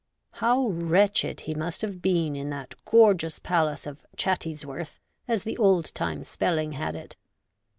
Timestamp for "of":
3.85-4.01